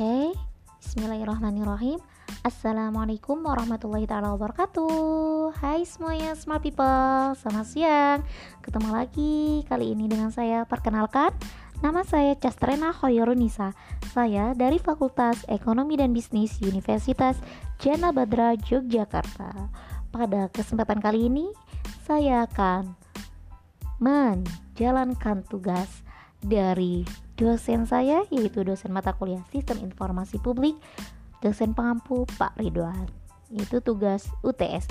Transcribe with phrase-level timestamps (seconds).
[0.00, 0.32] Oke,
[0.80, 2.00] Bismillahirrahmanirrahim.
[2.40, 5.52] Assalamualaikum warahmatullahi taala wabarakatuh.
[5.60, 8.18] Hai semuanya smart people, selamat siang.
[8.64, 10.64] Ketemu lagi kali ini dengan saya.
[10.64, 11.36] Perkenalkan,
[11.84, 13.76] nama saya Castrena Hoyorunisa.
[14.16, 17.36] Saya dari Fakultas Ekonomi dan Bisnis Universitas
[17.76, 19.68] Jana Badra Yogyakarta.
[20.08, 21.52] Pada kesempatan kali ini,
[22.08, 22.96] saya akan
[24.00, 26.08] menjalankan tugas
[26.40, 27.04] dari
[27.36, 30.76] dosen saya yaitu dosen mata kuliah Sistem Informasi Publik,
[31.40, 33.08] dosen pengampu Pak Ridwan.
[33.50, 34.88] Itu tugas UTS,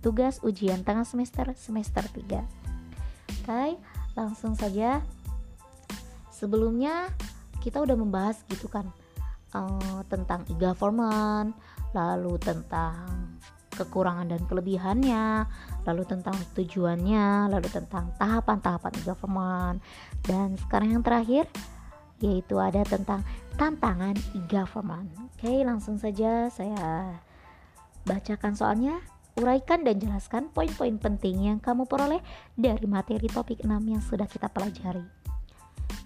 [0.00, 2.44] tugas ujian tengah semester semester 3.
[3.42, 3.64] Oke,
[4.14, 5.00] langsung saja.
[6.30, 7.10] Sebelumnya
[7.58, 8.86] kita udah membahas gitu kan
[9.52, 11.56] uh, tentang e-government,
[11.90, 13.34] lalu tentang
[13.78, 15.46] kekurangan dan kelebihannya,
[15.86, 19.78] lalu tentang tujuannya, lalu tentang tahapan-tahapan e-government.
[20.26, 21.46] Dan sekarang yang terakhir
[22.18, 23.22] yaitu ada tentang
[23.54, 25.06] tantangan e-government.
[25.30, 27.14] Oke, langsung saja saya
[28.02, 28.98] bacakan soalnya,
[29.38, 32.18] uraikan dan jelaskan poin-poin penting yang kamu peroleh
[32.58, 35.06] dari materi topik 6 yang sudah kita pelajari.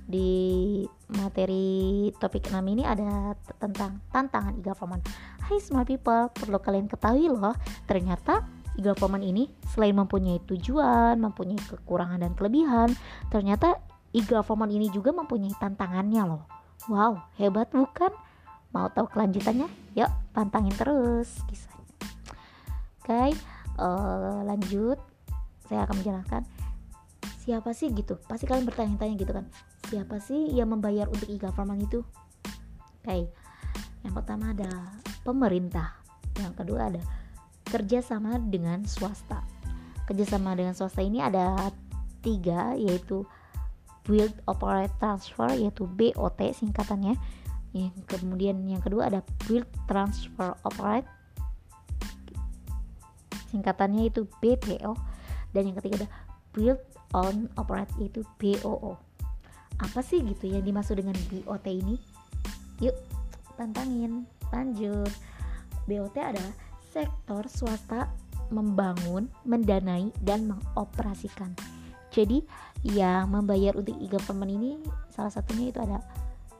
[0.03, 0.83] Di
[1.17, 5.03] materi topik 6 ini ada tentang tantangan e-government.
[5.43, 7.55] Hai smart people, perlu kalian ketahui loh,
[7.91, 8.47] ternyata
[8.79, 12.95] e-government ini selain mempunyai tujuan, mempunyai kekurangan dan kelebihan,
[13.29, 13.83] ternyata
[14.15, 16.47] e-government ini juga mempunyai tantangannya loh.
[16.87, 18.15] Wow, hebat bukan?
[18.71, 19.69] Mau tahu kelanjutannya?
[19.99, 21.85] Yuk, pantangin terus kisahnya.
[23.03, 23.31] Oke, okay,
[23.83, 24.99] uh, eh, lanjut.
[25.67, 26.43] Saya akan menjelaskan
[27.43, 28.15] siapa sih gitu.
[28.31, 29.51] Pasti kalian bertanya-tanya gitu kan.
[29.91, 32.01] Siapa sih yang membayar untuk e-government itu?
[33.03, 33.23] Oke, okay.
[34.07, 34.71] yang pertama ada
[35.23, 35.99] pemerintah.
[36.39, 37.03] Yang kedua ada
[37.67, 39.43] kerjasama dengan swasta.
[40.07, 41.71] Kerjasama dengan swasta ini ada
[42.23, 43.27] tiga, yaitu
[44.03, 47.15] Build Operate Transfer yaitu BOT singkatannya.
[47.73, 51.09] Yang kemudian yang kedua ada Build Transfer Operate
[53.53, 54.97] singkatannya itu BTO
[55.53, 56.11] dan yang ketiga ada
[56.57, 56.81] Build
[57.13, 58.97] on Operate yaitu BOO
[59.83, 61.99] apa sih gitu yang dimaksud dengan BOT ini?
[62.79, 62.95] Yuk
[63.59, 65.13] tantangin lanjut
[65.89, 66.55] BOT adalah
[66.93, 68.13] sektor swasta
[68.53, 71.57] membangun, mendanai, dan mengoperasikan
[72.13, 72.45] jadi
[72.85, 74.71] yang membayar untuk e-government ini
[75.09, 76.05] salah satunya itu ada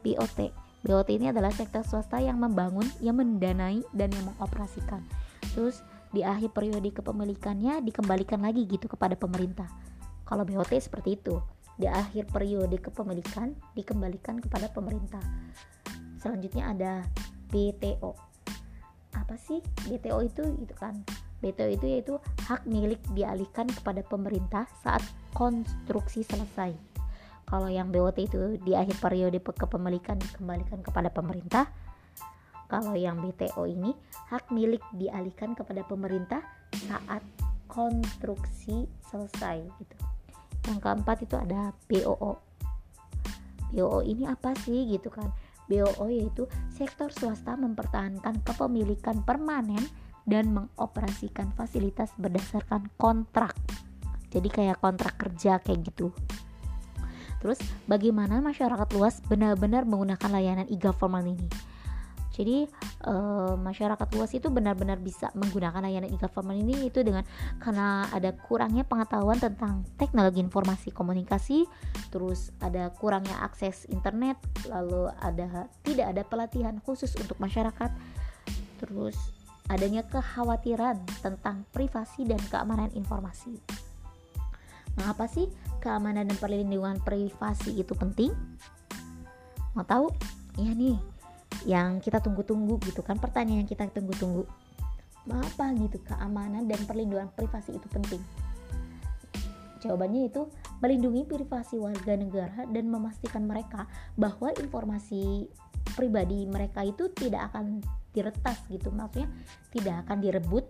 [0.01, 0.49] BOT.
[0.83, 5.05] BOT ini adalah sektor swasta yang membangun, yang mendanai dan yang mengoperasikan.
[5.53, 9.69] Terus di akhir periode kepemilikannya dikembalikan lagi gitu kepada pemerintah.
[10.25, 11.37] Kalau BOT seperti itu.
[11.73, 15.21] Di akhir periode kepemilikan dikembalikan kepada pemerintah.
[16.21, 16.93] Selanjutnya ada
[17.53, 18.17] BTO.
[19.13, 20.41] Apa sih BTO itu?
[20.57, 21.05] Itu kan
[21.45, 22.13] BTO itu yaitu
[22.49, 25.05] hak milik dialihkan kepada pemerintah saat
[25.37, 26.73] konstruksi selesai.
[27.45, 31.69] Kalau yang BOT itu di akhir periode kepemilikan dikembalikan kepada pemerintah.
[32.65, 33.93] Kalau yang BTO ini
[34.33, 36.41] hak milik dialihkan kepada pemerintah
[36.89, 37.21] saat
[37.69, 39.95] konstruksi selesai gitu.
[40.71, 42.39] Yang keempat itu ada BOO.
[43.69, 45.29] BOO ini apa sih gitu kan?
[45.67, 49.83] BOO yaitu sektor swasta mempertahankan kepemilikan permanen
[50.23, 53.55] dan mengoperasikan fasilitas berdasarkan kontrak.
[54.31, 56.09] Jadi kayak kontrak kerja kayak gitu.
[57.43, 57.59] Terus
[57.91, 61.72] bagaimana masyarakat luas benar-benar menggunakan layanan e-government ini?
[62.33, 62.65] Jadi
[63.05, 63.13] e,
[63.61, 67.21] masyarakat luas itu benar-benar bisa menggunakan layanan e-government ini itu dengan
[67.61, 71.69] karena ada kurangnya pengetahuan tentang teknologi informasi komunikasi,
[72.09, 77.93] terus ada kurangnya akses internet, lalu ada tidak ada pelatihan khusus untuk masyarakat,
[78.81, 79.15] terus
[79.69, 83.61] adanya kekhawatiran tentang privasi dan keamanan informasi.
[84.97, 85.49] Mengapa sih
[85.81, 88.33] keamanan dan perlindungan privasi itu penting?
[89.73, 90.09] Mau tahu?
[90.61, 91.01] Ya nih,
[91.63, 94.43] yang kita tunggu-tunggu gitu kan pertanyaan yang kita tunggu-tunggu.
[95.23, 98.19] Mengapa gitu keamanan dan perlindungan privasi itu penting?
[99.79, 100.47] Jawabannya itu
[100.79, 105.47] melindungi privasi warga negara dan memastikan mereka bahwa informasi
[105.95, 107.83] pribadi mereka itu tidak akan
[108.15, 109.27] diretas gitu maksudnya
[109.75, 110.65] tidak akan direbut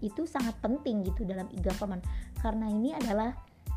[0.00, 2.00] itu sangat penting gitu dalam e-government
[2.40, 3.34] karena ini adalah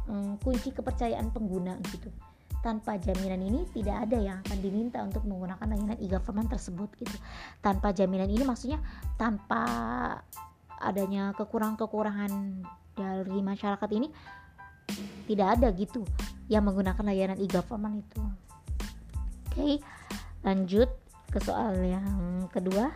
[0.08, 2.14] um, kunci kepercayaan pengguna gitu
[2.68, 7.16] tanpa jaminan ini tidak ada yang akan diminta untuk menggunakan layanan e-government tersebut gitu.
[7.64, 8.84] Tanpa jaminan ini maksudnya
[9.16, 9.64] tanpa
[10.84, 12.32] adanya kekurangan-kekurangan
[12.92, 14.12] dari masyarakat ini
[15.32, 16.04] tidak ada gitu
[16.52, 18.20] yang menggunakan layanan e-government itu.
[19.48, 19.80] Oke
[20.44, 20.92] lanjut
[21.32, 22.92] ke soal yang kedua.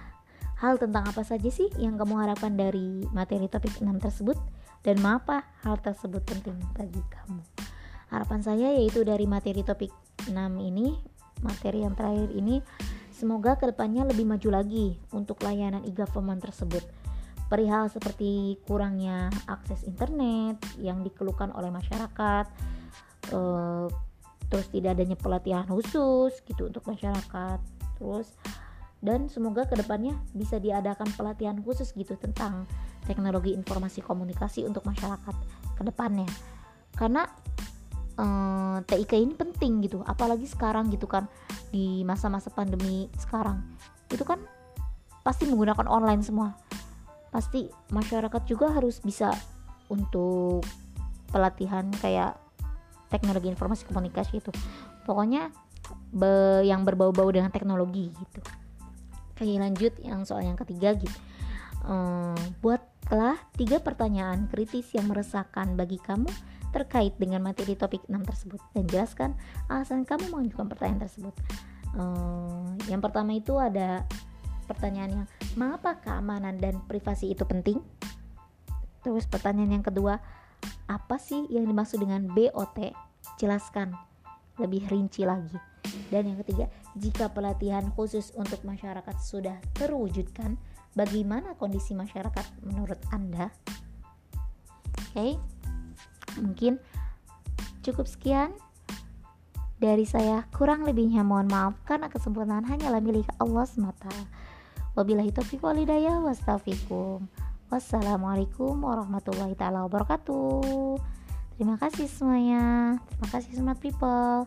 [0.60, 4.38] Hal tentang apa saja sih yang kamu harapkan dari materi topik 6 tersebut?
[4.86, 7.61] Dan mengapa hal tersebut penting bagi kamu
[8.12, 9.90] harapan saya yaitu dari materi topik
[10.28, 11.00] 6 ini
[11.42, 12.62] materi yang terakhir ini
[13.10, 16.86] semoga ke depannya lebih maju lagi untuk layanan e-government tersebut.
[17.50, 22.46] Perihal seperti kurangnya akses internet yang dikeluhkan oleh masyarakat
[23.36, 23.88] uh,
[24.52, 27.60] terus tidak adanya pelatihan khusus gitu untuk masyarakat
[27.96, 28.28] terus
[29.02, 32.68] dan semoga ke depannya bisa diadakan pelatihan khusus gitu tentang
[33.08, 35.36] teknologi informasi komunikasi untuk masyarakat
[35.80, 36.28] ke depannya
[37.00, 37.26] karena
[38.20, 41.30] eh, TIK ini penting gitu apalagi sekarang gitu kan
[41.72, 43.64] di masa-masa pandemi sekarang.
[44.12, 44.44] Itu kan
[45.22, 46.58] pasti menggunakan online semua.
[47.32, 49.32] Pasti masyarakat juga harus bisa
[49.88, 50.68] untuk
[51.32, 52.36] pelatihan kayak
[53.12, 54.52] teknologi informasi komunikasi itu
[55.04, 55.52] pokoknya
[56.12, 58.42] be, yang berbau-bau dengan teknologi gitu.
[59.36, 61.18] Oke lanjut yang soal yang ketiga gitu.
[61.82, 66.30] Um, buatlah tiga pertanyaan kritis yang meresahkan bagi kamu
[66.72, 69.30] terkait dengan materi topik 6 tersebut dan jelaskan
[69.68, 71.36] alasan kamu mengajukan pertanyaan tersebut
[71.96, 74.08] um, yang pertama itu ada
[74.66, 75.26] pertanyaan yang
[75.60, 77.84] mengapa keamanan dan privasi itu penting
[79.04, 80.18] terus pertanyaan yang kedua
[80.88, 82.96] apa sih yang dimaksud dengan BOT
[83.36, 83.92] jelaskan
[84.56, 85.72] lebih rinci lagi
[86.12, 90.60] dan yang ketiga, jika pelatihan khusus untuk masyarakat sudah terwujudkan,
[90.94, 93.50] bagaimana kondisi masyarakat menurut Anda?
[95.12, 95.32] Oke, okay.
[96.40, 96.80] Mungkin
[97.82, 98.54] cukup sekian
[99.82, 100.46] dari saya.
[100.54, 104.14] Kurang lebihnya mohon maaf karena kesempurnaan hanyalah milik Allah semata.
[104.94, 107.26] Wabillahi taufiq walhidayah wastafikum.
[107.72, 111.00] Wassalamualaikum warahmatullahi taala wabarakatuh.
[111.56, 112.98] Terima kasih semuanya.
[113.08, 114.46] Terima kasih smart people.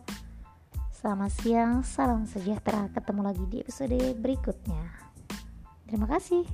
[0.93, 2.89] Selamat siang, salam sejahtera.
[2.93, 4.83] Ketemu lagi di episode berikutnya.
[5.85, 6.45] Terima kasih.